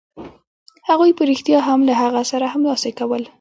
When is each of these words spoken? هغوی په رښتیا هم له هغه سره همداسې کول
هغوی 0.89 1.11
په 1.17 1.23
رښتیا 1.29 1.59
هم 1.67 1.79
له 1.89 1.93
هغه 2.01 2.21
سره 2.31 2.45
همداسې 2.53 2.89
کول 2.99 3.23